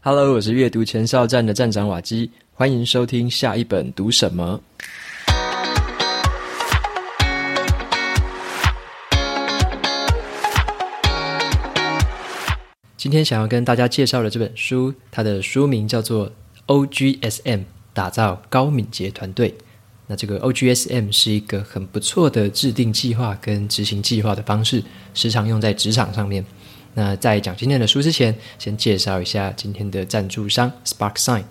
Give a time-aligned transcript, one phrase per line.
[0.00, 4.60] Hello，我是阅读前哨站的站长瓦基，欢迎收听下一本读什么。
[12.96, 16.30] 今天想要跟大家介绍的这本书，它的书名叫做
[16.68, 19.50] 《OGSM：打造高敏捷团队》。
[20.06, 24.80] 那这个 OGSM 是一个很不错的制定计划跟执行计划的方式，
[25.12, 26.46] 时常用在职场上面。
[26.94, 31.44] 那在讲今天的书之前，先介绍一下今天的赞助商 SparkSign。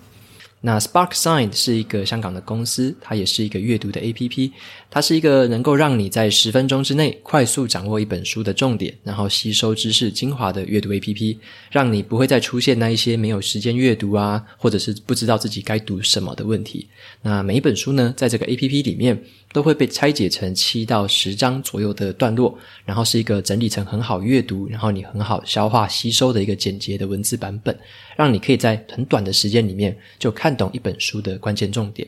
[0.60, 4.50] 那 SparkSign 是一个香港的公司，它也是一个阅读的 APP。
[4.90, 11.36] 它是一个能够让你在十分钟之内快速掌握一本书的重点，然后吸收知识精华的阅读 APP，
[11.70, 16.88] 让你不会再出现那一些没有时间阅读啊，或者是不知道自己该读什么的问题。
[17.22, 27.76] 那每一本书呢，在这个 APP 里面都会被拆解成七到十章左右的段落，然后是一个整理成很好阅读，然后你很好消化吸收的一个简洁的文字版本，
[28.16, 32.06] 让你可以在很短的时间里面就看懂一本书的关键重点。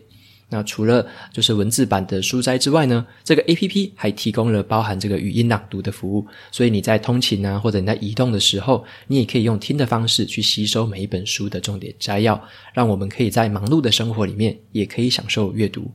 [0.52, 12.42] 那除了就是文字版的书摘之外呢，这个 APP 还提供了包含这个语音朗读的服务，所以你在通勤啊，或者你在移动的时候，你也可以用听的方式去吸收每一本书的重点摘要，
[12.74, 15.88] 让我们可以在忙碌的生活里面也可以享受阅读。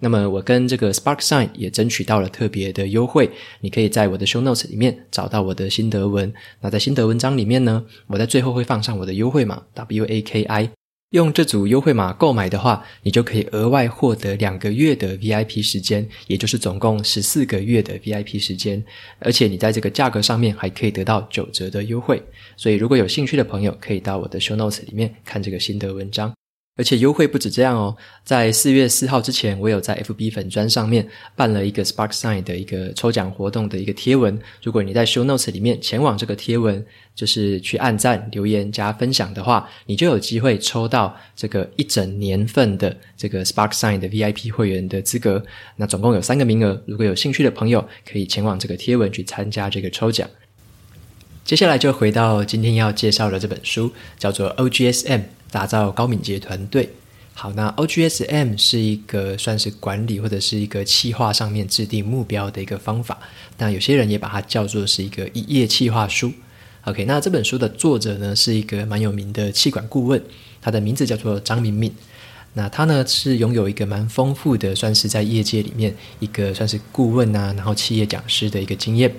[0.00, 6.32] 那么我跟这个 SparkSign 也争取到了特别的优惠，你可以在我的 Show Notes 里面找到我的心得文。
[6.60, 10.70] 那在心得文章里面呢，我在最后会放上我的优惠码 WAKI。
[11.10, 18.80] 用这组优惠码购买的话，你就可以额外获得两个月的 VIP 时间，也就是总共十四个月的 VIP 时间。
[19.18, 22.22] 而且你在这个价格上面还可以得到九折的优惠。
[22.56, 26.32] 所以如果有兴趣的朋友，可以到我的 Show Notes 里面看这个心得文章。
[26.80, 34.40] 而且优惠不止这样哦，在四月四号之前，我有在 FB 粉专上面办了一个 SparkSign 的一个抽奖活动的一个贴文。
[34.62, 36.82] 如果你在 Show Notes 里面前往这个贴文，
[37.14, 45.44] 就是去按赞、留言、加分享的话，你就有机会抽到这个一整年份的这个 SparkSign 的 VIP 会员的资格。
[45.76, 50.26] 那总共有三个名额，如果有兴趣的朋友，可以前往这个贴文去参加这个抽奖。
[51.44, 55.20] 接下来就回到今天要介绍的这本书，叫做 OGSM。
[55.50, 56.90] 打造高敏捷团队。
[57.32, 63.18] 好，那 OGSM 是一个算是管理或者是一个企划上面制定目标的一个方法。
[63.56, 66.30] 那有些人也把它叫做是一个一页企划书。
[66.84, 70.22] OK，那这本书的作者呢是一个蛮有名的企管顾问，
[70.60, 71.90] 他的名字叫做张明敏。
[72.54, 79.10] 那他呢是拥有一个蛮丰富的，算是在业界里面一个算是顾问啊，然后企业讲师的一个经验。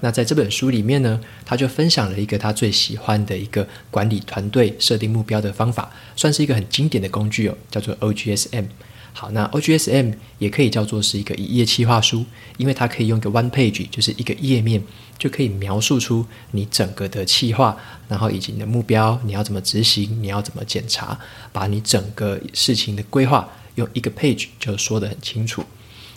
[0.00, 8.66] 那在这本书里面呢，他就分享了一个他最喜欢的一个管理团队设定目标的方法，算是一个很经典的工具哦，叫做 OGSM。
[9.12, 12.24] 好，那 OGSM 也可以叫做是一个一页企划书，
[12.56, 14.80] 因为它可以用一个 one page，就是一个页面，
[15.18, 17.76] 就可以描述出你整个的企划，
[18.06, 21.18] 然后以及你的目标，你要怎么执行，你要怎么检查，
[21.52, 25.64] 把你整个事情的规划用一个 page 就说得很清楚。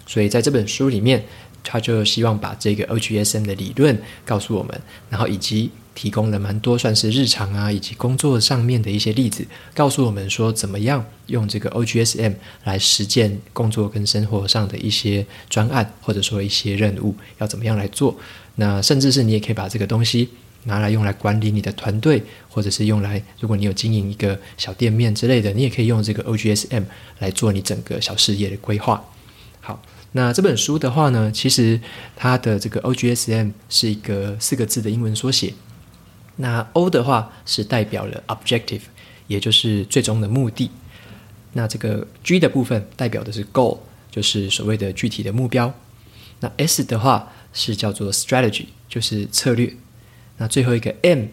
[0.06, 1.25] 所以在这本书里面。
[1.63, 12.33] 他就希望把这个 OGSM 的理论告诉我们，然后以及提供了蛮多算是日常啊以及工作上面的一些例子，告诉我们说怎么样用这个 OGSM
[12.63, 18.17] 来实践工作跟生活上的一些专案，或者说一些任务要怎么样来做。
[18.55, 20.29] 那甚至是你也可以把这个东西
[20.63, 26.83] 拿来用来管理你的团队，或者是用来如果你有经营一个小店面之类的，你也可以用这个 OGSM
[27.19, 29.03] 来做你整个小事业的规划。
[30.13, 31.79] 那这本书的话呢，其实
[32.16, 35.53] 它的这个 OGSM 是一个四个字的英文缩写。
[36.35, 38.81] 那 O 的话是代表了 Objective，
[39.27, 40.69] 也就是最终的目的。
[41.53, 43.79] 那这个 G 的部分代表的是 Goal，
[44.09, 45.73] 就是所谓的具体的目标。
[46.39, 49.73] 那 S 的话是叫做 Strategy，就是策略。
[50.38, 51.25] 那最后一个 M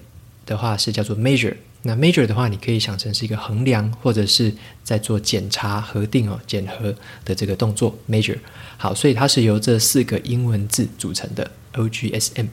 [0.44, 1.56] 的话是叫做 Measure。
[1.82, 4.52] 那 major 的话，你可以想成是一个衡量，或者是
[4.82, 6.92] 在做检查、核定哦、检核
[7.24, 7.96] 的这个动作。
[8.10, 8.36] major
[8.76, 12.46] 好，所以它是由这四个英文字组成的 OGSM。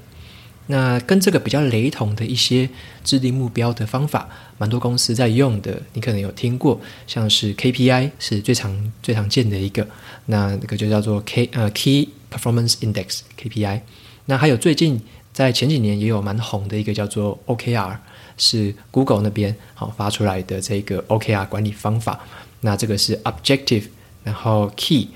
[0.68, 2.70] 那跟这个比较雷同的一些
[3.04, 9.88] 制定目标的方法，蛮多公司在用的，你可能有听过，像是 KPI 是最常最常见的一个，
[10.28, 13.82] 那那个就叫做 K 呃 Key Performance Index KPI。
[14.26, 15.02] 那还有最近
[15.34, 17.98] 在前几年也有蛮红的一个叫做 OKR。
[18.38, 22.20] 是 Google 那边好发出来的这个 OKR 管理方法，
[22.62, 23.86] 那这个是 Objective，
[24.24, 25.10] 然后 Key，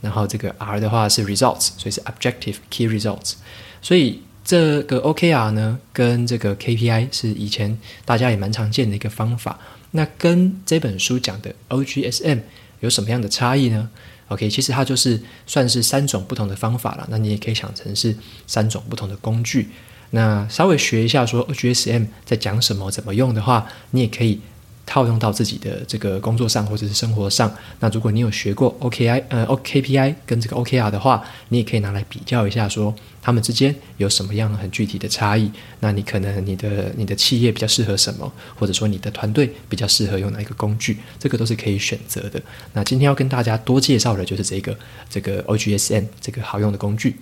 [0.00, 3.34] 然后这个 R 的话是 Results，所以是 Objective Key Results。
[3.80, 9.58] 所以这个 OKR 呢，跟这个 KPI 是以前大家也蛮常见的一个方法。
[9.92, 12.40] 那跟这本书讲的 OGSM
[12.80, 13.88] 有什么样的差异呢
[14.28, 17.06] ？OK，其实它就是算是三种不同的方法了。
[17.10, 18.16] 那你也可以想成是
[18.46, 19.68] 三种不同的工具。
[20.14, 24.40] 那稍微学一下说 OGSM 在讲什么、怎么用的话，你也可以
[24.86, 27.52] 套用到自己的这个工作上或者是生活上。
[27.80, 35.50] 那如果你有学过 OKI 呃 OKPI 跟这个 OKR 的话，你也可以拿来比较一下说，说他们之间有什么样很具体的差异。
[35.80, 42.40] 那你可能你的你的企业比较适合什么，或者说你的团队比较适合用哪一个工具，这个都是可以选择的。
[42.74, 44.78] 那今天要跟大家多介绍的就是这个
[45.10, 47.16] 这个 OGSM 这个好用的工具。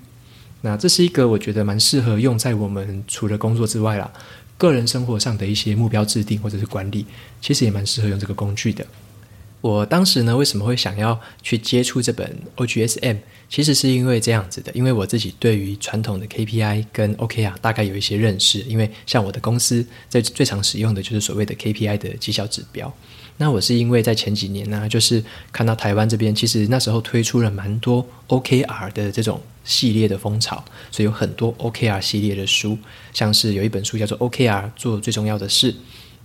[0.62, 4.10] 那这是一个我觉得蛮适合用在我们除了工作之外啦，
[4.56, 7.04] 个人生活上的一些目标制定或者是管理，
[7.40, 8.86] 其实也蛮适合用这个工具的。
[9.60, 13.18] 我当时呢，为什么会想要去接触这本 OGSM？
[13.48, 22.92] 其实是因为这样子的，因为我自己对于传统的 KPI 跟 OKR 大概有一些认识，因为像我的公司在最常使用的就是所谓的 KPI 的绩效指标。
[23.42, 32.78] 那我是因为在前几年呢、就是看到台湾这边其实那时候推出了蛮多 OKR 的这种系列的风潮，所以有很多 OKR 系列的书，
[33.12, 35.74] 像是有一本书叫做 OKR 做最重要的事。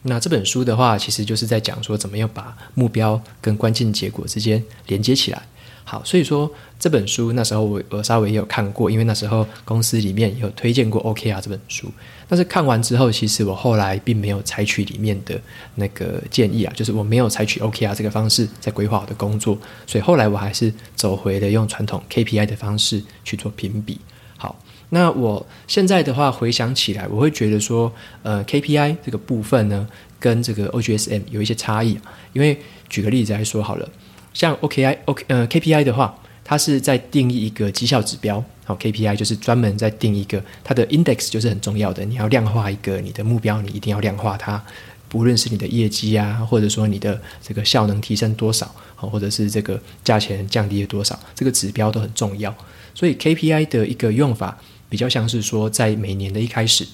[0.03, 5.41] 那这本书的话，其实就是在讲说怎么样把目标跟关键结果之间连接起来。
[5.83, 11.91] 好，所以说这本书那时候我我稍微也有看过，因为那时候公司里面有推荐过 OKR 这本书。
[12.29, 15.39] 但是看完之后，其实我后来并没有采取里面的
[15.75, 19.57] 那个建议啊，就是我没有采取 OKR 这个方式在规划我的工作。
[19.85, 23.99] 所以后来我还是走回了用传统 KPI 的方式去做评比。
[24.37, 24.59] 好，
[24.89, 27.91] 那我现在的话回想起来，我会觉得说，
[28.21, 29.87] 呃，KPI 这个部分呢，
[30.19, 31.97] 跟这个 OGSM 有一些差异。
[32.33, 33.89] 因为举个例子来说好了。
[34.33, 36.15] 像 OKI OK 呃 KPI 的话，
[36.49, 38.41] 它是在定义一个绩效指标。
[38.63, 42.05] 好，KPI 就是专门在定一个它的 index，就是很重要的。
[42.05, 44.63] 你要量化一个你的目标，你一定要量化它，
[45.09, 52.55] 不论是你的业绩啊，或者说你的这个效能提升多少，好或者是这个价钱降低了多少，这个指标都很重要。
[52.95, 54.57] 所以 KPI 的一个用法
[54.87, 56.87] 比较像是说，在每年的一开始，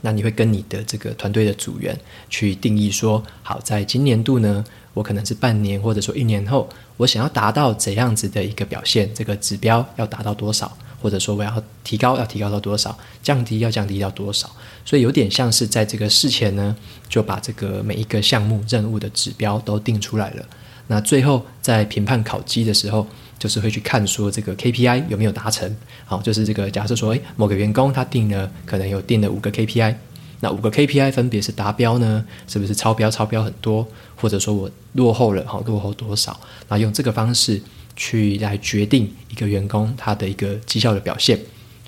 [0.00, 1.96] 那你会跟你的这个团队的组员
[2.28, 4.64] 去定义说，好，在今年度呢。
[4.92, 6.68] 我可能是半年，或者说一年后，
[7.00, 10.70] 我想要达到怎样子的一个表现，这个指标要达到多少，
[11.00, 11.50] 或者说我要
[11.82, 14.54] 提高，要提高到多少，降低要降低到多少，
[14.84, 16.76] 所以有点像是在这个事前呢，
[17.08, 20.44] 就把这个每一个项目任务的指标都定出来了。
[20.88, 23.06] 那最后在评判考绩的时候，
[23.38, 25.74] 就是会去看说这个 KPI 有没有达成。
[26.04, 29.94] 好，就是这个假设说，诶，某个员工他定了，可能有定了五个 KPI。
[30.40, 32.24] 那五个 KPI 分别是达标呢？
[32.48, 33.10] 是不是超标？
[33.10, 36.40] 超标很多，或者说我落后了，好，落后多少？
[36.68, 37.60] 那用这个方式
[37.94, 41.38] 去来决定一个员工他的一个绩效的表现。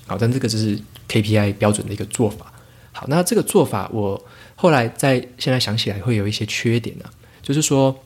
[0.06, 0.78] 好，但这个就是
[1.08, 2.52] KPI 标准的一个做法。
[2.93, 4.22] 好，那这个做法我
[4.54, 7.10] 后来在现在想起来会有一些缺点呢、啊，
[7.40, 7.96] 就是说，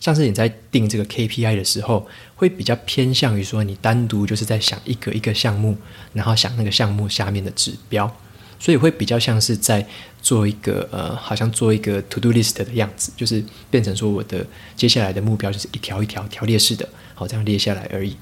[0.00, 2.06] 像是你在定这个 KPI 的时候，
[2.36, 5.74] 会比较偏向于说你单独就是在想一个一个项目，
[6.12, 8.14] 然后想那个项目下面的指标。
[8.58, 9.86] 所以会比较像是在
[10.20, 14.44] 做一个呃，好像做一个 to do list 的样子，就是变成说我的
[14.76, 18.16] 接下来的目标就是一条一条条列式的，好，这样列下来而已。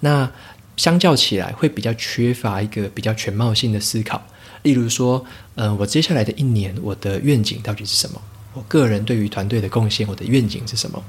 [0.00, 0.30] 那
[0.76, 4.20] 相较起来，会比较缺乏一个比较全貌性的思考。
[4.62, 5.24] 例如说，
[5.54, 8.20] 呃，我接下来的一年，我的愿景到底是什么？
[8.54, 11.02] 我个人对于团队的贡献，我的愿景是什么？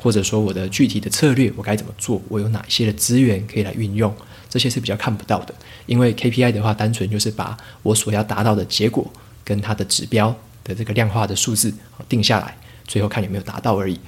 [0.00, 2.22] 或者说我的具体的策略，我该怎么做？
[2.28, 4.14] 我有哪些的资源可以来运用？
[4.50, 5.54] 这些是比较看不到的，
[5.86, 9.10] 因为 KPI 的话，单纯就是把我所要达到的结果
[9.42, 11.72] 跟它的指标的这个量化的数字
[12.08, 12.54] 定下来，
[12.86, 13.98] 最后看有没有达到而已。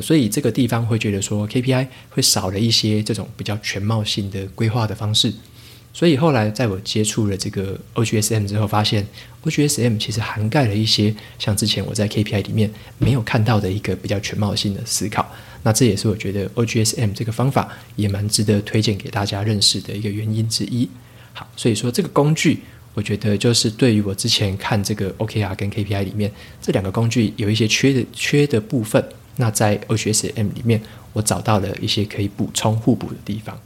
[0.00, 5.34] 所以这个地方会觉得说 KPI 会少了一些这种比较全貌性的规划的方式。
[5.92, 9.06] 所以后来在我接触了这个 OGSM 之后，发现
[9.44, 15.28] OGSM 其实涵盖了一些像之前我在 KPI 里面没有看到的一个比较全貌性的思考。
[15.62, 20.88] 那这也是我觉得 OGSM 这个方法也蛮值得推荐给大家认识的一个原因之一。
[21.34, 22.60] 好，所以说这个工具，
[22.94, 26.32] 我觉得就是对于我之前看这个 OKR 跟 KPI 里面
[26.62, 29.04] 这两个工具有一些缺的缺的部分，
[29.36, 30.80] 那在 OGSM 里面
[31.12, 33.60] 我找到了一些可以补充互补的地方。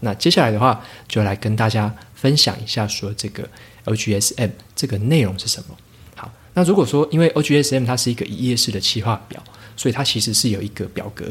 [0.00, 3.48] 那接下来的话就来跟大家分享一下，说这个
[3.84, 5.76] OGSM 这个内容是什么。
[6.14, 9.42] 好，那如果说因为 OGSM 它是一个一页式的企划表，
[9.76, 11.26] 所以它其实是有一个表格。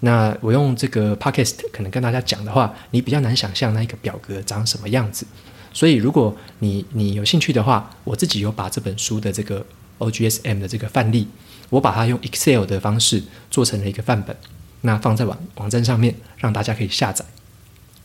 [0.00, 5.26] 那我用这个 Podcast 可能跟大家讲的话，你比较难想象那一个表格长什么样子。
[5.72, 9.64] 所以如果你你有兴趣的话，我自己有把这本书的这个
[9.98, 11.26] OGSM 的这个范例，
[11.70, 14.36] 我把它用 Excel 的方式做成了一个范本，
[14.82, 17.24] 那放在网网站上面，让大家可以下载。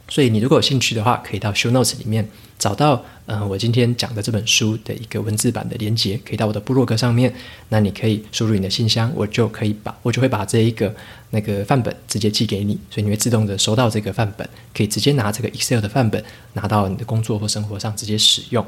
[0.09, 7.33] 所以你如果有兴趣的话，可以到 Show Notes 里面找到，呃，我今天讲的这本书的一个文字版的连接，可以到我的部落格上面。
[7.69, 10.93] 那你可以输入你的信箱，我就可以把，我就会把这一个
[11.29, 16.23] 那个范本直接寄给你，所以你会自动的收到这个范本，可以直接拿这个 Excel 的范本
[16.53, 18.65] 拿到你的工作或生活上直接使用。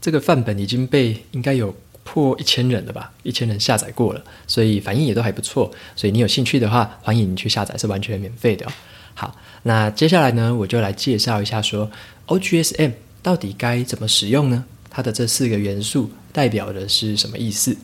[0.00, 3.12] 这个范本已经被应该有破一千人了吧？
[3.22, 5.72] 一千人下载过了，所以反应也都还不错。
[5.96, 8.66] 所以你有兴趣的话，欢迎你去下载，是完全免费的。
[9.14, 11.90] 好，那接下来呢，我就来介绍一下说
[12.26, 12.92] OGSM
[13.22, 14.64] 到底该怎么使用呢？
[14.90, 17.76] 它的这四个元素代表的是什么意思？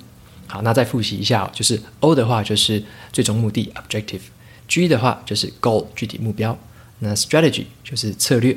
[0.47, 2.83] 好，那再复习一下哦，就是 O 的话就是
[3.13, 6.59] 最终目的 （objective），G 的话就是 goal 具体目标，
[6.99, 8.57] 那 strategy 就是策略，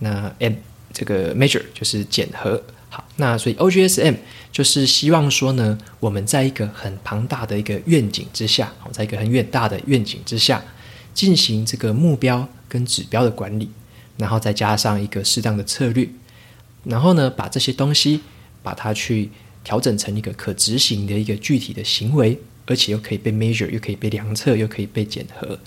[0.00, 0.54] 那 M
[0.92, 2.62] 这个 measure 就是检核。
[2.90, 4.16] 好，那所以 OGSM
[4.52, 10.62] 就是希望说呢，我们在一个很庞大的一个愿景之下，在一个很远大的愿景之下，
[11.14, 13.70] 进行这个目标跟指标的管理，
[14.18, 16.08] 然后再加上一个适当的策略，
[16.82, 18.20] 然后呢，把这些东西
[18.62, 19.30] 把它去
[19.62, 22.38] 调整成一个可执行的一个具体的行为。
[22.66, 25.58] 而且又可以被 measure，又可以被量测，又可以被检核，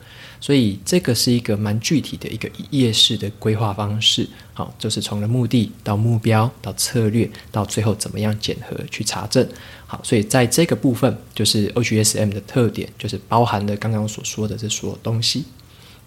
[0.41, 4.27] 所以这个是一个蛮具体的一个一页式的规划方式。
[4.53, 9.47] 好，就是从了目的到目标到策略，到最后怎么样检核去查证。
[9.85, 15.45] 好，所以在这个部分，就是 OGSM 的特点，就是包含了刚刚所说的这所有东西。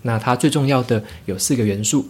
[0.03, 2.09] 那它最重要的有四个元素，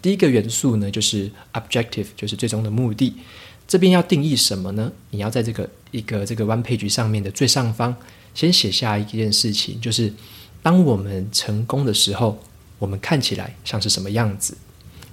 [0.00, 3.14] 第一个元素呢，就是 objective，就是最终的目的。
[3.66, 4.92] 这边要定义什么呢？
[5.10, 7.96] 你要在这个一个这个 one page 上面的最上方。
[8.40, 10.10] 先写下一件事情，就是
[10.62, 12.38] 当我们成功的时候，
[12.78, 14.56] 我们看起来像是什么样子？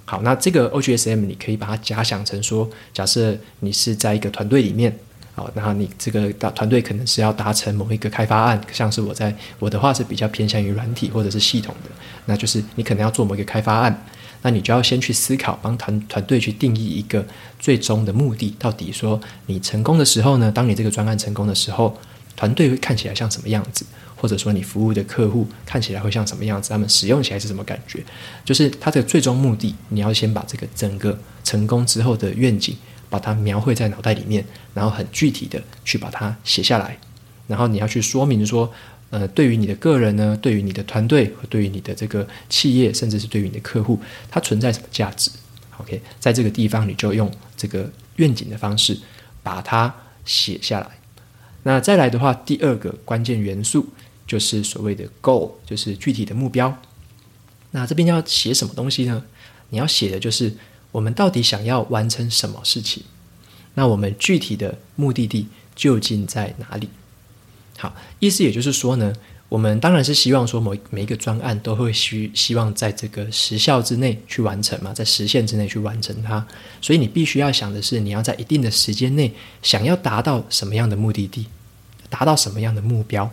[0.06, 4.98] 好，那这个 OGSM 你可以把它假想成说，假设你是在一个团队里面，
[5.34, 11.90] 好，然后你这个大团队可能是要达成某一个开发案，像是我在我的话是比较偏向于软体或者是系统的，
[12.24, 14.06] 那就是你可能要做某一个开发案，
[14.40, 17.22] 那你就要先去思考，帮团团队去定义一个
[17.58, 20.50] 最终的目的，到底说你成功的时候呢？
[20.50, 21.94] 当你这个专案成功的时候。
[22.38, 26.70] 团队会看起来像什么样子，或者说你服务的客户看起来会像什么样子？
[26.70, 28.00] 他们使用起来是什么感觉？
[28.44, 32.76] 就是它的最终目的，你要先把这个整个成功之后的愿景，
[33.10, 36.96] 把它描绘在脑袋里面，然后很具体的去把它写下来，
[37.48, 38.72] 然后你要去说明说，
[39.10, 43.98] 呃，对于你的个人呢，对于你的团队，和对于你的这个企业，甚至是对于你的客户，
[44.30, 45.28] 它存在什么价值
[45.78, 48.96] ？OK，在这个地方你就用这个愿景的方式
[49.42, 49.92] 把它
[50.24, 50.97] 写下来。
[51.68, 53.86] 那再来的话，第二个关键元素
[54.26, 56.74] 就是所谓的 goal，就是具体的目标。
[57.72, 59.22] 那这边要写什么东西呢？
[59.68, 60.50] 你要写的就是
[60.90, 63.02] 我们到底想要完成什么事情。
[63.74, 65.46] 那我们具体的目的地
[65.76, 66.88] 究竟在哪里？
[67.76, 69.12] 好，意思也就是说呢，
[69.50, 76.46] 我们当然是希望说每每一个专案都会希希望在这个时效之内去完成嘛，在时限之内去完成它。
[76.80, 79.30] 所以你必须要想的是，你要在一定的时间内
[79.62, 81.44] 想要达到什么样的目的地。
[82.08, 83.30] 达到什么样的目标？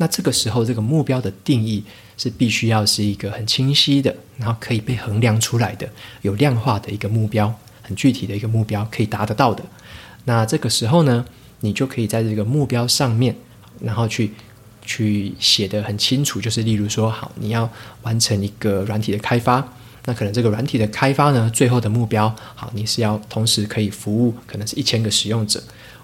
[0.00, 1.82] 那这个时候，这个目标的定义
[2.16, 5.88] 是必须要是一个很清晰的，然后可以被衡量出来的、
[6.22, 9.64] 有量化的一个目标，很具体的一个目标，可以达得到的。
[10.24, 11.24] 那这个时候呢，
[11.60, 13.34] 你就可以在这个目标上面，
[13.80, 14.30] 然后去
[14.86, 17.68] 去写得很清楚，就是例如说，好，你要
[18.02, 19.66] 完成一个软体的开发，
[20.04, 25.60] 那可能这个软体的开发呢，最后的目标，好，你是要同时可以服务，可能是一千个使用者。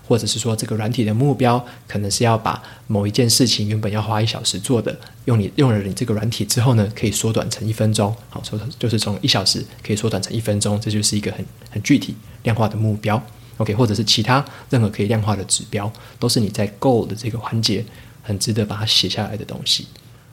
[0.07, 4.95] 或者是说，这个软体的目标可能是要把某一件事情原本要花一小时做的，
[5.25, 8.15] 用你用了你这个软体之后呢，可以缩短成一分钟。
[8.29, 13.21] 好，说就是从一小时可以缩短成一分钟，这就是一个很很具体量化的目标。
[13.57, 17.85] OK，或者是其他任何可以量化的指标，都是你在 Goal 的这个环节
[18.23, 19.87] 很值得把它写下来的东西。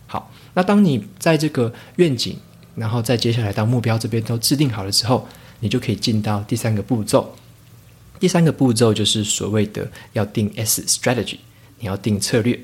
[0.07, 2.37] 好，那当你在这个愿景，
[2.75, 5.27] 然后再接下来到目标这边都制定好了之后，
[5.59, 7.35] 你就可以进到第三个步骤。
[8.21, 11.37] 第三个步骤就是所谓的要定 S strategy，
[11.79, 12.59] 你要定策略。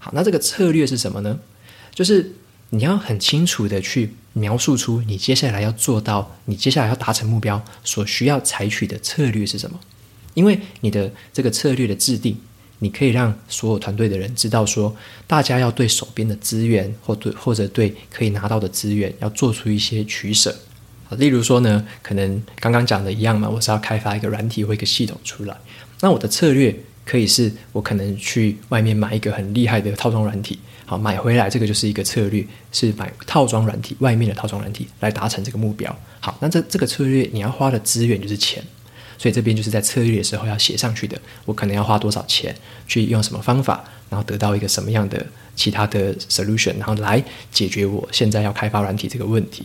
[0.00, 1.38] 好，那这个策略是什么呢？
[1.94, 2.32] 就是
[2.70, 9.78] 你要很清楚的去描述出你接下来要做到，你接下来要达成目标所需要采取的策略是什么。
[10.34, 12.36] 因为你的这个策略的制定，
[12.80, 14.96] 你可以让所有团队的人知道说，
[15.28, 20.52] 大家要对手边的资源或对或者对可以拿到的资源要做出一些取舍。
[21.16, 25.56] 例如说呢，可能刚刚讲的一样嘛，我是要开发一个软体或一个系统出来。
[26.00, 26.74] 那我的策略
[27.04, 35.96] 可以是我可能去外面买一个很厉害的套装软体，好，买回来这个就是一个策略，是买套装软体外面的套装软体来达成这个目标。
[36.20, 38.62] 好，那这这个策略你要花的资源就是钱，
[39.16, 41.18] 所以这边就是在策略的时候要写上去的。
[41.46, 42.54] 我可能要花多少钱
[42.86, 49.64] 去用什么方法，然后得到一个什么样的其他的 solution，然后来解决我现在要开发软体这个问题。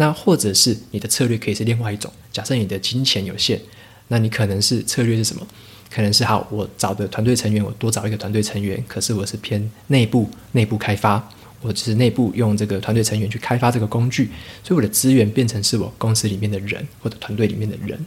[0.00, 3.60] 那或者是你的策略可以是另外一种，假设你的金钱有限，
[4.06, 5.46] 那你可能是策略是什么？
[5.90, 11.28] 可能是好，我找的团队成员，我多找一个团队成员，可是我是偏内部内部开发，
[11.60, 14.30] 我只是内部用这个团队成员去开发这个工具，
[14.62, 17.98] 所以我的资源变成是我公司里面的人或者团队里面的人。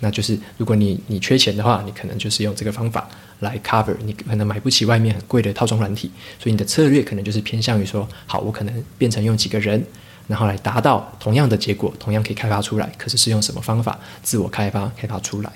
[0.00, 3.08] 那就是如果你你缺钱的话，你可能就是用这个方法
[3.40, 3.94] 来 cover。
[4.04, 9.82] 你可能买不起外面很贵的套装软体，所以你的策略可能就是偏向于说，好，我可能变成用几个人，
[10.26, 12.90] 然后来达到同样的结果，同样可以开发出来。
[12.98, 15.52] 可是是用什么方法自我开发开发出来？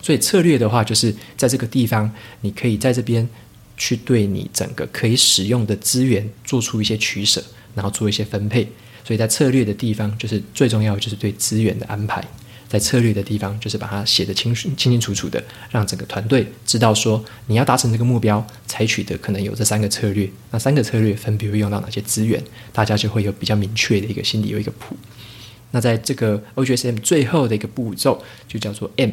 [0.00, 2.10] 所以策略的话，就是在这个地方，
[2.40, 3.28] 你可以在这边
[3.76, 7.42] 去对你整个可以使用的资源做出一些取舍，
[7.74, 8.70] 然后做一些分配。
[9.04, 12.22] 所以在策略的地方，就是最重要的就是对资源的安排。
[12.68, 20.30] 在策略的地方，就是把它写得清清清楚楚的，让整个团队知道说，你要达成这个目标，采取的可能有这三个策略。
[20.50, 24.94] 那三个策略分别会用到哪些资源，大家就会有比较明确的一个心里有一个谱。
[25.70, 29.10] 那在这个 OGSM 最后的一个步骤，就叫做 M。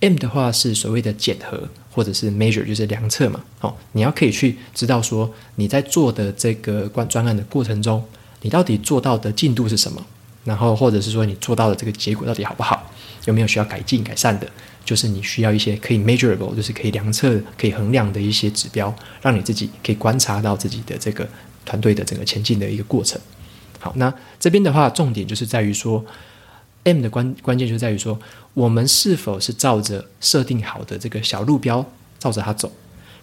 [0.00, 3.44] M 的话是所谓的检核，或者是 measure，就是量测嘛。
[3.60, 8.04] 哦，你要可以去知道说，你在做的这个关专案的过程中，
[8.42, 10.06] 你到底做到的进度是什么？
[10.44, 12.90] 然后，或者是说你做到的这个结果到底好不好？
[13.26, 14.48] 有没有需要改进改善的？
[14.84, 21.28] 就是你需要一些可以 measurable，就是可以量测、可以衡量的一些指标，让你自己可以观察到自己的这个
[21.66, 23.20] 团队的整个前进的一个过程。
[23.78, 26.02] 好，那这边的话，重点就是在于说
[26.84, 28.18] ，M 的关关键就在于说，
[28.54, 31.84] 我们是否是照着设定好的这个小路标
[32.18, 32.72] 照着它走，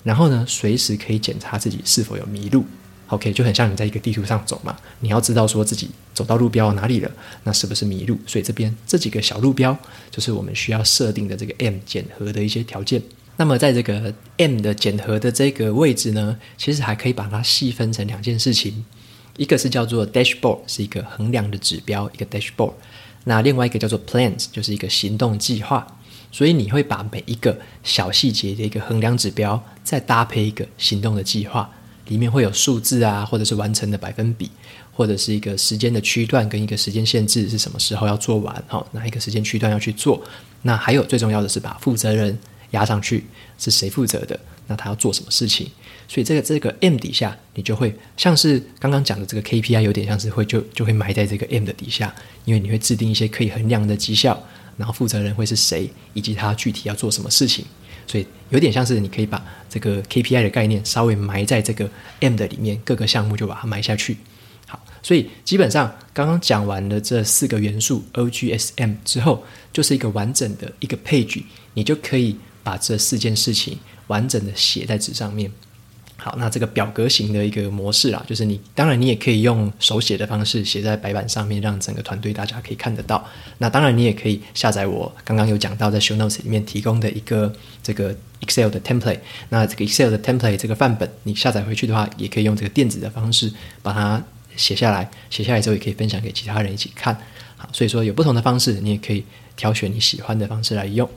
[0.04, 2.64] 然后呢，随时可以检查自己是否有迷路。
[3.08, 7.12] OK，就很像你在一个地图上走嘛，你要知道说自己走到路标哪里了，
[7.44, 8.18] 那是不是迷路？
[8.26, 9.78] 所以这边这几个小路标
[10.10, 13.02] 就是我们需要设定的这个 M 检核的一些条件。
[13.38, 18.86] 那么在这个 M 的检核的这个位置呢，其实还可以把它细分成两件事情，
[19.38, 22.74] 一个是叫做 Dashboard，是一个衡量的指标，一个 Dashboard。
[23.26, 25.86] 那另外一个叫做 Plans，就是一个行动计划。
[26.32, 31.70] 所以你会把每一个小细节的一个衡量指标，再搭配一个行动的计划。
[32.08, 34.50] 里面会有数字啊，或者是完成的百分比，
[34.92, 40.24] 或者是一个时间的区段跟一个时间限制是什么时候要做完，哈，哪一个时间区段要去做？
[40.62, 42.38] 那还有最重要的是把负责人
[42.72, 43.26] 压上去，
[43.58, 44.40] 是谁负责的？
[44.68, 45.68] 那他要做什么事情？
[46.08, 52.14] 所以这个这个 M 底下，你就会像是刚刚讲的这个 KPI，有点像是会就就会埋在这个 M 的底下，
[52.46, 54.40] 因为你会制定一些可以衡量的绩效，
[54.78, 57.66] 然后负责人会是谁，以及他具体要做什么事情。
[58.08, 61.90] 所以有点像是你可以把这个 KPI 的概念稍微埋在这个
[62.20, 64.18] M 的里面，各个项目就把它埋下去。
[64.68, 75.52] 好，所以基本上刚刚讲完了这四个元素 OGSM 之后，就是一个完整的一个 page，你就可以把这四件事情完整的写在纸上面。
[76.18, 83.24] 好，那这个表格型的一个模式啦，就是你当然你也可以用手写的方式写在白板上面，让整个团队大家可以看得到。
[83.58, 89.20] 那当然你也可以下载我刚刚有讲到在 Show Notes 里面提供的一个这个 Excel 的 template。
[89.50, 93.52] 那这个 Excel 的 template 这个范本，你下载回去的话，也可以用这个电子的方式
[93.84, 94.24] 把它
[94.56, 95.10] 写下来。
[95.30, 97.14] 写下来之后也可以分享给其他人一起看。
[97.58, 99.24] 好，所以说有不同的方式，你也可以
[99.58, 101.08] 挑选你喜欢的方式来用。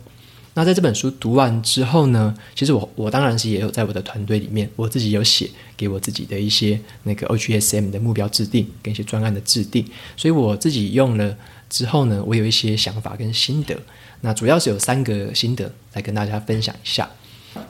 [0.58, 11.36] 那在这本书读完之后呢，其实我我当然是也有在我的团队里面，我自己有写给我自己的一些那个 OGSM 的目标制定跟一些专案的制定，所以我自己用了
[11.70, 13.78] 之后呢，我有一些想法跟心得。
[14.22, 17.08] 那主要是有三个心得来跟大家分享一下。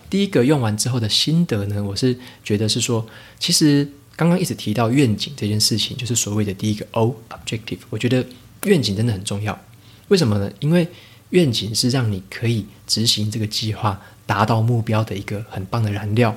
[0.09, 3.07] 第一个用完之后的心得呢，我是觉得是说，
[3.38, 8.24] 其实刚刚一直提到愿景这件事情，就是所谓的第一个 O objective，我觉得
[8.64, 9.61] 愿景真的很重要。
[10.09, 10.51] 为什么呢？
[10.61, 10.88] 因为
[11.31, 16.37] 愿景是让你可以执行这个计划、达到目标的一个很棒的燃料。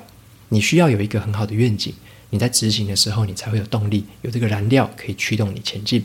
[0.49, 1.93] 你需要有一个很好的愿景，
[2.29, 6.03] 你在执行的时候，你才会有动力，有这个燃料可以驱动你前进。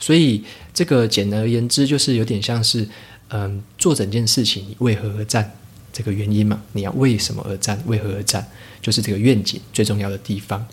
[0.00, 2.88] 所以，这个简而言之，就是有点像是，
[3.28, 5.52] 嗯，做整件事情，你为何而战？
[5.92, 7.82] 这个原因嘛，你要为什么而战？
[7.86, 8.46] 为何而战？
[8.80, 10.64] 就是这个愿景最重要的地方。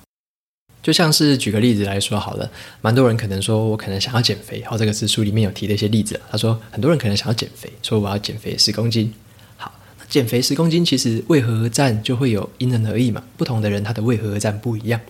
[0.86, 2.48] 就像是举个例子来说好了，
[2.80, 6.22] 蛮多人可能说我可能想要减肥，好，这个是书里面有提的一些例子。
[6.30, 9.12] 他说很多人可能想要减肥，说我要减肥十公斤。
[9.58, 15.02] 好，那减肥十公斤其实为何而战就会有因人而异嘛，不同的人他的为何而战不一样。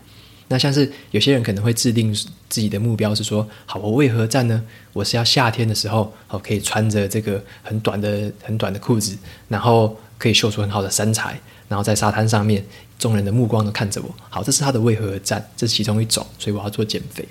[0.48, 2.14] 那像是有些人可能会制定
[2.48, 4.64] 自己的目标是说，好，我为何战呢？
[4.94, 9.18] 我是要夏天的时候，好，可以穿着这个很短的很短的裤子，
[9.50, 11.38] 然后可以秀出很好的身材。
[11.68, 12.64] 然后在沙滩上面，
[12.98, 14.16] 众人的目光都看着我。
[14.30, 16.26] 好，这是他的为何而战，这是其中一种。
[16.40, 17.28] 所以我要做减肥。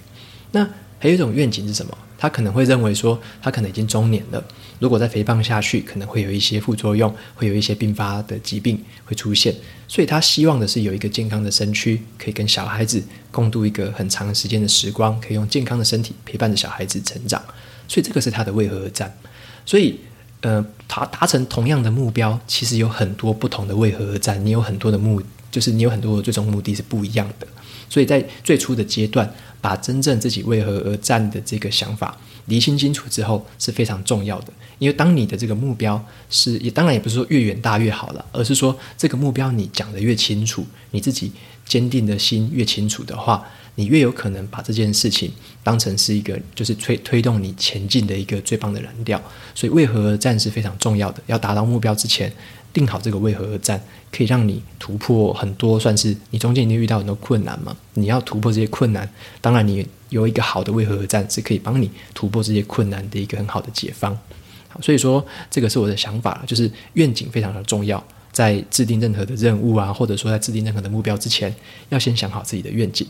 [0.52, 0.64] 那
[0.98, 1.96] 还有一种愿景是什么？
[2.16, 4.42] 他可能会认为说，他可能已经中年了，
[4.78, 9.54] 如果再肥胖下去，可能会有一些副作用，会有一些并发的疾病会出现。
[9.88, 17.42] 所以他希望的是有一个健康的身躯，可以跟小孩子共度一个很长时间的时光，可以用健康的身体陪伴着小孩子成长。
[17.88, 19.14] 所以这个是他的为何而战。
[19.66, 19.98] 所以。
[20.40, 24.44] 呃，他达成同样的目标，其实有很多不同的为何而战。
[24.44, 25.18] 你有很多的目，
[25.54, 27.46] 就是你有很多的最终目的是不一样的。
[27.88, 34.52] 所以在最初的阶段，把真正自己为何而战的这个想法厘清清楚之后是非常重要的。
[34.80, 41.30] 因为当你的这个目标是，也当然也不是说越远大越好了，而是说这个目标你讲得越清楚，你自己
[41.64, 45.30] 坚定的心越清楚的话，你越有可能把这件事情
[45.62, 49.22] 当成是一个就是推推动你前进的一个最棒的燃料。
[49.54, 51.22] 所以为何而战是非常重要的。
[51.26, 52.32] 要达到目标之前，
[52.74, 53.82] 定好这个为何而战，
[54.12, 57.74] 可以让你突破很多，算是你中间一定遇到很多困难嘛。
[57.94, 59.08] 你要突破这些困难，
[59.40, 64.12] 当然你有一个好的为何而战是可以帮你突破这些困难的一个很好的解方。
[64.68, 68.04] 好所以说，这个是我的想法，就是愿景非常的重要。
[68.32, 71.54] 在制定任何的任务啊，或者说在制定任何的目标之前，
[71.90, 73.06] 要先想好自己的愿景。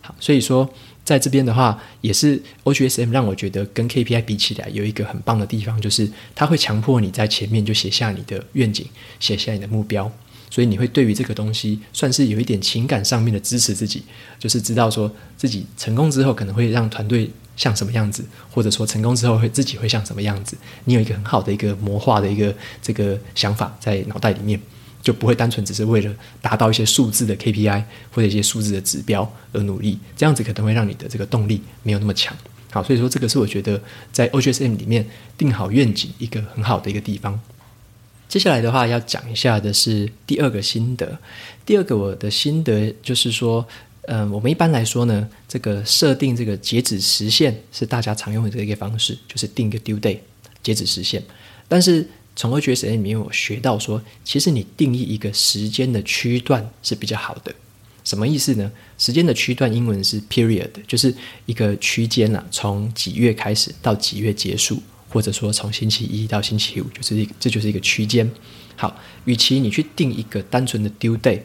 [0.00, 0.68] 好，所以说
[1.04, 8.86] 在这边的话，也是 OGSM 让我觉得跟 KPI 比起来有一个很棒的地方，就是它会强迫你在前面就写下你的愿景，
[9.20, 10.10] 写下你的目标。
[10.50, 14.02] 所以你会对于这个东西算是有一点情感上面的支持自己，
[14.38, 17.30] 就是知道说自己成功之后可能会让团队。
[17.56, 20.56] 像什么样子，或者说成功之后会自己会像什么样子？
[20.86, 24.60] 你有一个很好的一个模化的一个这个想法在脑袋里面，
[25.04, 26.12] 就不会单纯只是为了
[26.42, 29.96] 达到一些数字的 KPI 或者一些数字的指标而努力。
[30.16, 32.36] 这样子可能会让你的这个动力没有那么强。
[32.72, 35.06] 好，所以说这个是我觉得在 OGSM 里面
[35.38, 37.38] 定好愿景一个很好的一个地方。
[38.26, 41.16] 接下来的话要讲一下的是第二个心得。
[41.64, 43.64] 第二个我的心得就是说。
[44.06, 50.18] 嗯，我们一般来说呢，这个设定这个截止时限是大家常用的这个方式，就是定个 due day
[50.62, 51.22] 截止时限。
[51.66, 52.06] 但是
[52.36, 57.54] 从 OGSM 里面我学到说，其实你定义一个时间的区段是比较好的。
[58.04, 58.70] 什么意思呢？
[58.98, 61.14] 时间的区段英文是 period，就是
[61.46, 68.30] 一个区间啊，从几月开始到几月结束，或者说从星期一到星期五，就是一这就是一个区间。
[68.76, 68.94] 好，
[69.24, 71.40] 与其你去定一个单纯的 due date。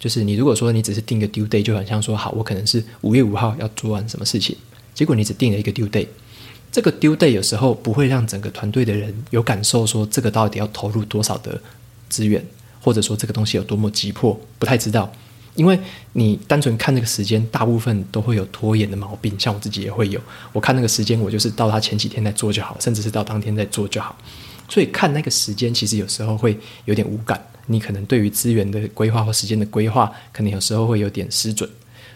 [0.00, 4.56] 就是你如果说你只是定个 due date，就很像说好，我可能是五月五号要做完什么事情，
[4.94, 6.08] 结果你只定了一个 due date，
[6.74, 11.56] 这个 due day 有时候不会让整个团队的人有感受说这个到底要投入多少的
[12.08, 12.44] 资源，
[12.80, 15.12] 或者说这个东西有多么急迫，不太知道，
[15.54, 15.78] 因为
[16.14, 20.20] 你单纯看那个时间，大部分都会有拖延的毛病，像我自己也会有，
[20.52, 24.18] 我看那个时间，我就是到他前几天再做就好，甚至是到当天再做就好，
[24.68, 27.40] 所以看那个时间其实有时候会有点无感。
[27.68, 31.70] 你可能对于资源的规划或时间的规划，可能有时候会有点失准。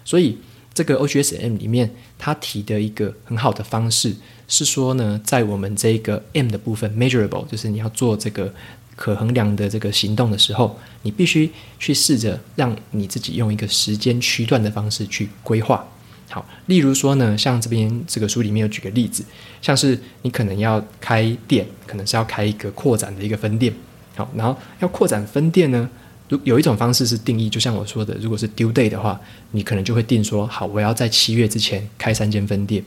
[0.04, 0.36] 所以，
[0.78, 4.14] 这个 OGSM 里面，它提的一个很好的方式
[4.46, 8.54] 是说呢，在我们这个 M 的部分，measurable，就是你要做这个
[8.94, 15.84] 可衡量的这个行动的时候，你必须去试着让你自己用一个时间区段的方式去规划。
[16.30, 19.24] 好，例如说呢，像这边这个书里面有举个例子，
[19.60, 23.74] 像是你可能要开店，可能是要开一个扩展的一个分店。
[24.14, 25.90] 好，然后要扩展分店呢，
[26.28, 29.18] 如有一种方式是定义，就像我说的，如果是 due day 的话，
[29.52, 32.84] 你可能就会定说，好，我要在七月之前开三间分店。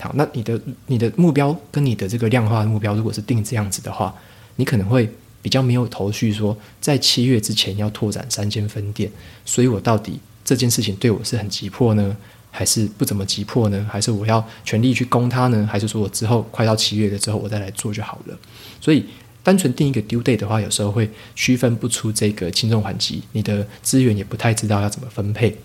[0.00, 4.14] 好，那你的你的目标跟你的这个量化的目标，如果是定这样子的话，
[4.56, 5.08] 你可能会
[5.40, 9.10] 比较没有头绪，说在七月之前要拓展三间分店。
[9.46, 12.14] 所以我到底这件事情对我是很急迫呢，
[12.50, 13.86] 还是不怎么急迫呢？
[13.90, 15.66] 还是我要全力去攻它呢？
[15.70, 18.38] 还是说我之后快到七月了之后我再来做就好了？
[18.80, 19.06] 所以。
[19.44, 25.56] 单纯定一个 due date 的话，有时候会区分不出这个轻重缓急，你的资源也不太知道要怎么分配。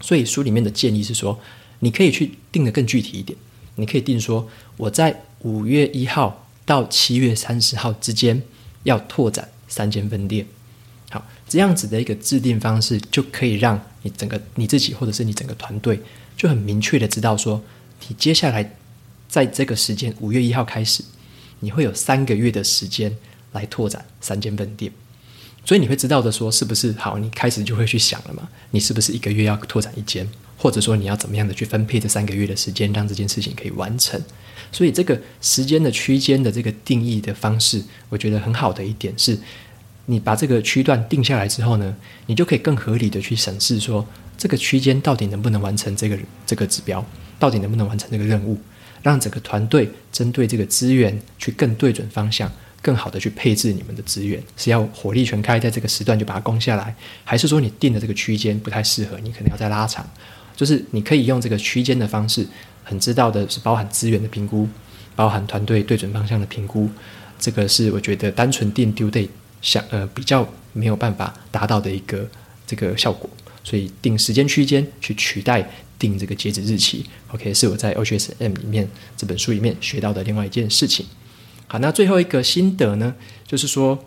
[0.00, 1.38] 所以书里面的建议是说，
[1.80, 3.36] 你可以去定得更具体一点，
[3.74, 8.40] 你可以定说我在五月一号到七月三十号之间
[8.84, 10.46] 要拓展三间分店。
[11.10, 16.00] 好，这样子的一个制定方式，就可以让你整个你自己或者是你整个团队
[16.36, 17.60] 就很明确的知道说，
[18.06, 18.76] 你接下来
[19.28, 21.02] 在这个时间五月一号开始。
[21.60, 23.16] 你会有三个月的时间
[23.52, 24.92] 来拓展三间分店，
[25.64, 27.18] 所以你会知道的说，是不是好？
[27.18, 28.48] 你开始就会去想了嘛？
[28.70, 34.20] 你是不是一个月要拓展一间，或者说你要怎么样的去分配这三个月的时间，让这件事情可以完成？
[34.70, 39.38] 所以这个时间的区间的这个定义的方式，我觉得很好的一点是，
[40.06, 47.04] 你把这个区段定下来之后呢，你就可以更合理的去审视说，这个区间到底能不能完成这个这个指标，
[47.38, 48.58] 到底能不能完成这个任务。
[49.00, 52.50] 让整个团队针对这个资源去更对准方向，
[52.82, 60.04] 更好的去配置你们的资源，是要火力全开在这个时段就把它攻下来，还是说你定的这个区间不太适合，你可能要再拉长？
[60.56, 62.44] 就是你可以用这个区间的方式，
[62.82, 64.68] 很知道的是包含资源的评估，
[65.14, 66.90] 包含团队对准方向的评估，
[67.38, 69.28] 这个是我觉得单纯定 due day
[69.62, 72.28] 想呃比较没有办法达到的一个
[72.66, 73.30] 这个效果，
[73.62, 75.64] 所以定时间区间去取代。
[75.98, 81.04] 定这个截止日期，OK，是我在 OGSM 里面这本书里面学到的另外一件事情。
[81.66, 83.14] 好，那最后一个心得呢，
[83.46, 84.04] 就是说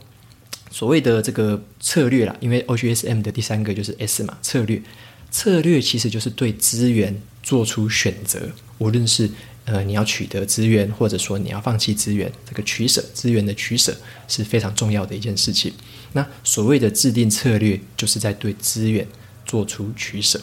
[0.71, 4.81] 所谓的这个策略啦，因为 OGSM 的第三个就是 S 嘛，策略。
[5.29, 8.49] 策略其实就是对资源做出选择，
[8.79, 9.29] 无论是
[9.63, 13.95] 呃你要取得资源，或者说你要放弃资源，这个取舍资源的取舍
[14.27, 15.71] 是非常重要的一件事情。
[16.11, 19.07] 那所谓的制定策略，就是在对资源
[19.45, 20.41] 做出取舍。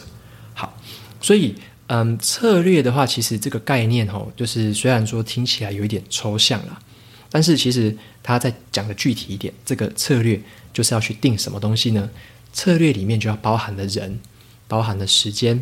[1.21, 1.55] 所以
[1.87, 6.79] 嗯，策略的话，其实这个概念吼，就是虽然说听起来有一点抽象啦，
[7.31, 10.41] 但是其实它再讲的具体一点，这个策略
[10.73, 12.09] 就是要去定什么东西呢？
[12.53, 14.19] 策略里面就要包含了人。
[14.69, 15.59] 包含了时间，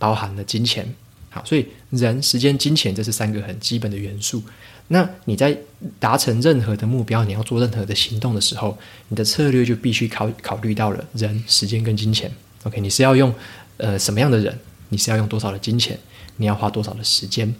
[0.00, 0.84] 包含了金钱，
[1.30, 4.42] 好，所以人、时间、金钱这是三个很基本的元素。
[4.88, 5.56] 那你在
[6.00, 8.76] 达成任何的目标，你要做任何的行动的时候，
[9.10, 12.28] 你的策略就必须考考虑到了人、时间跟金钱。
[12.64, 13.32] OK，你是要用
[13.76, 14.58] 呃什么样的人？
[14.92, 15.98] 你是要用多少的金钱？
[16.36, 17.52] 你要花多少的时间？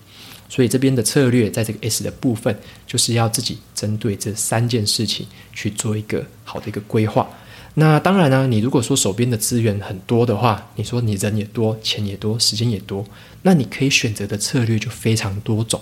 [0.50, 2.54] 所以这边的策略在这个 S 的部分，
[2.86, 7.26] 就是要自己针对这三件事情去做一个好的一个规划。
[7.74, 13.02] 那当然呢、你如果说手边的资源很多的话，你说你人也多，钱也多，时间也多，
[13.40, 15.80] 那你可以选择的策略就非常多种。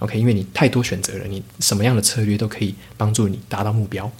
[0.00, 4.10] OK，因为你太多选择了，你什么样的策略都可以帮助你达到目标。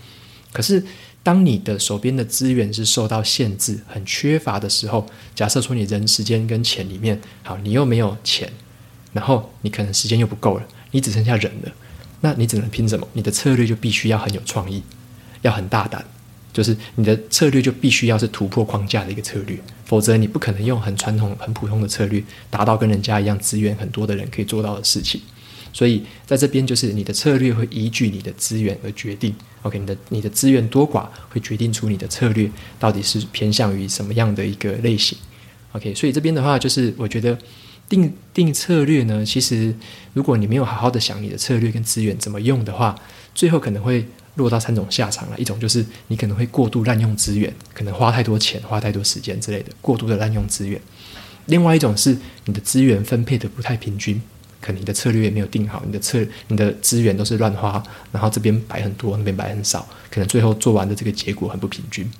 [0.52, 0.82] 可是，
[1.22, 8.50] 当你的手边的资源是受到限制、很缺乏的时候，假设说你人、时间跟钱里面，好，你又没有钱，
[9.12, 11.72] 然后你可能时间又不够了，你只剩下人了，
[12.20, 13.06] 那你只能拼什么？
[13.12, 14.82] 你的策略就必须要很有创意，
[15.42, 16.04] 要很大胆。
[16.52, 25.18] 就是你的策略就必须要是突破框架的一个策略，否则你不可能用很传统、很普通的策略达到跟人家一样资源很多的人可以做到的事情。
[25.72, 29.34] 所以在这边就是你的策略会依据你的资源而决定。
[29.62, 35.16] OK，你的你的资源多寡会决定出你的策略到底是偏向于什么样的一个类型。
[35.72, 37.38] OK，所以这边的话就是我觉得
[37.88, 39.74] 定定策略呢，其实
[40.12, 42.94] 如果你没有好好的想你的策略跟资源怎么用的话，
[43.34, 44.06] 最后可能会。
[44.36, 50.80] 落到三种下场了，一种就是你可能会过度滥用资源，可能花太多钱、花太多时间之类的，过度的滥用资源；
[51.44, 54.18] 另外一种是你的资源分配的不太平均，
[54.62, 62.10] 可能你的策略也没有定好，你的策、你的资源都是乱花，然后这边摆很多，那边摆很少，可能最后做完的这个结果很不平均。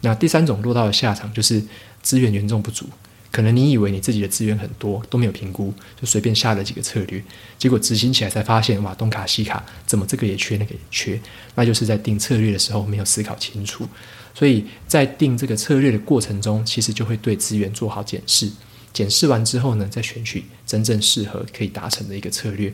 [0.00, 1.62] 那第三种落到的下场就是
[2.02, 2.86] 资源严重不足。
[3.32, 7.22] 可能你以为你自己的资源很多，都没有评估，就随便下了几个策略，
[7.56, 11.20] 结果执行起来才发现，哇，东卡西卡，怎么这个也缺，那个也缺，
[11.54, 13.86] 那就是在定策略的时候没有思考清楚，
[14.34, 18.50] 所以在定这个策略的过程中，其实就会对资源做好检视，
[18.92, 22.72] 检视完之后呢，再选取真正适合可以达成的一个策略。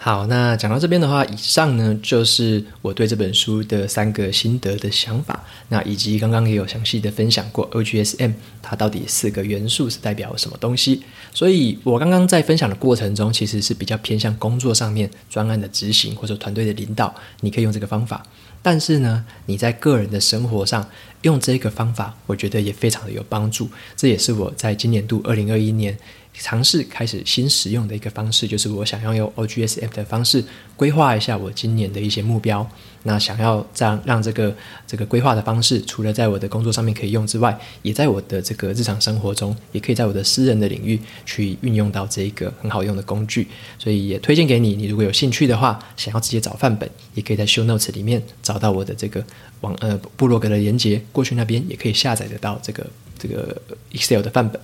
[0.00, 8.32] 好，那讲到这边的话，以上呢就是我对这本书的三个心得的想法，那以及刚刚也有详细的分享过 OGSM
[8.62, 11.02] 它到底四个元素是代表什么东西。
[11.34, 18.24] 所以我刚刚在分享的过程中，其实是比较偏向工作上面专案的执行或者团队的领导，你可以用这个方法。
[18.62, 20.88] 但是呢，你在个人的生活上
[21.22, 23.68] 用这个方法，我觉得也非常的有帮助。
[23.96, 25.98] 这也是我在今年度二零二一年。
[26.40, 30.44] 尝试开始新使用的一个方式，就是我想要用 OGSM 的方式
[30.76, 32.68] 规划一下我今年的一些目标。
[33.04, 34.54] 那想要这样让这个
[34.86, 43.46] 这个规划的方式，除了在我的工作上面可以用之外，也在我的这个日常生活中，也可以在我的私人的领域去运用到这一个很好用的工具。
[43.78, 49.24] 所以也推荐给你，你如果有兴趣的话，想要直接找范本，也可以在 Show Notes 里面找到我的这个
[49.60, 53.56] 网呃部落格的连接，过去那边也可以下载得到这个这个
[53.92, 54.60] Excel 的范本。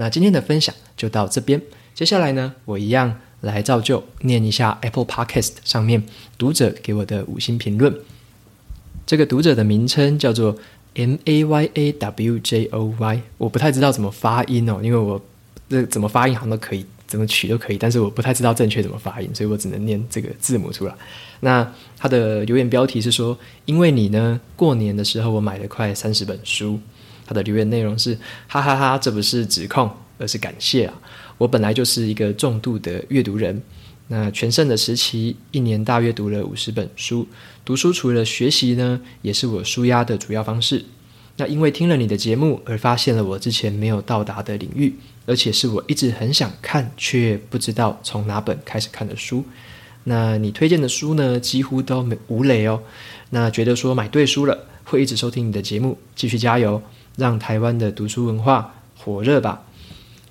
[0.00, 1.60] 那今天的分享就到这边，
[1.94, 6.02] 接下来呢，我一样来照旧念一下 Apple Podcast 上面
[6.38, 7.94] 读者给我的五星评论。
[9.04, 10.56] 这个读者的名称叫做
[10.94, 15.20] M A Y A W J O Y，我不太知道怎么发音哦，因为我
[15.68, 20.94] 这怎么发音好像都可以，怎么取都可以，但是我不太知道正确怎么发音，所以我只能念这个字母出来。
[21.40, 26.80] 那他的留言标题是说，因为你呢，过年的时候我买了快三十本书。
[27.30, 28.12] 他的留言内容是：
[28.48, 29.88] 哈哈哈，这不是指控，
[30.18, 30.94] 而是感谢啊！
[31.38, 33.62] 我本来就是一个重度的阅读人，
[34.08, 37.24] 那全盛的时期，一年大约读了五十本书。
[37.64, 40.84] 读书除了学习呢，也是我舒压的主要方式。
[41.36, 44.92] 那因为听了你的节目，而发现了我之前没有到达的领域，
[45.24, 49.44] 而且是我一直很想看却不知道从哪本开始看的书。
[50.02, 52.82] 那你推荐的书呢，几乎都没无雷哦。
[53.30, 56.82] 那觉得说买对书了，会一直收听你的节目，继续加油。
[57.16, 59.62] 让台湾的读书文化火热吧。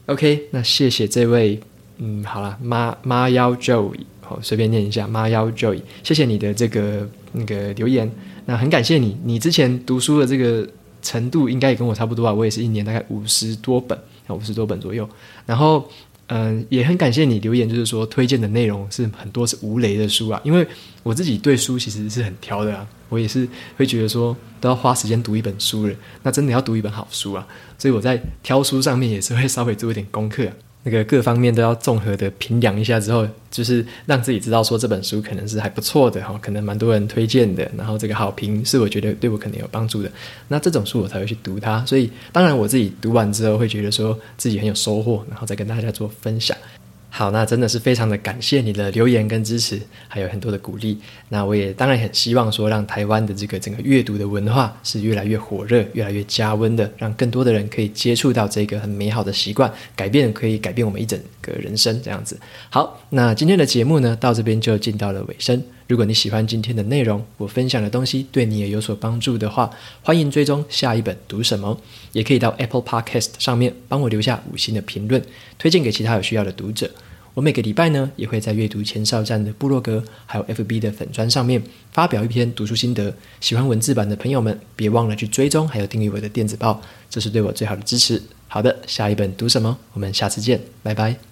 [0.08, 1.60] OK，那谢谢这位，
[1.98, 8.12] 嗯，好了，妈妈腰 Joey，好，随便念一下妈腰 Joey，谢谢你的这个那个留言。
[8.46, 10.68] 那很感谢你，你之前读书的这个
[11.04, 13.96] 程度应该也跟我差不多啊，我也是一年大概五十多本，
[14.30, 15.08] 五十多本左右。
[15.46, 15.88] 然后
[16.30, 20.40] 嗯，也很感谢你留言，就是说推荐的内容是很多是无雷的书啊。
[20.44, 20.66] 因为
[21.02, 27.48] 我自己对书其实是很挑的啊，我也是会觉得说都要花时间读一本书了，那真的要读一本好书啊。
[27.78, 30.48] 所以我在挑书上面也是会稍微做一点功课。
[30.84, 40.10] 那个各方面都要综合的评量一下之后，就是让自己知道说这本书可能是还不错的哈，可能蛮多人推荐的，然后这个好评是我觉得对我可能有帮助的，
[40.48, 41.86] 那这种书我才会去读它。
[41.86, 46.58] 所以当然我自己读完之后会觉得说自己很有收获，然后再跟大家做分享。
[47.20, 49.78] 好，那真的是非常的感谢你的留言跟支持，
[50.08, 50.98] 还有很多的鼓励。
[51.28, 62.40] 那我也当然很希望说，让台湾的这个整个阅读的文化是越来越火热、越来越加温的，让更多的人可以接触到这个很美好的习惯，改变可以改变我们一整个人生这样子。
[62.70, 65.62] 好，那今天的节目呢，到这边就进到了尾声。
[65.88, 69.70] 如果你喜欢今天的内容，我分享的东西对你也有所帮助的话，
[70.02, 71.78] 欢迎追踪下一本读什么，
[72.14, 75.22] 也可以到 Apple Podcast 上面帮我留下五星的评论，
[75.58, 76.90] 推荐给其他有需要的读者。
[77.40, 83.16] 我每个礼拜呢，也会在阅读前哨站的部落格，还有 FB 的粉砖上面发表一篇读书心得。
[83.40, 88.22] 喜欢文字版的朋友们，别忘了去追踪，还有订阅我的电子报，这是对我最好的支持。
[88.50, 89.78] 好的，下一本读什么？
[89.94, 91.29] 我们下次见，拜拜。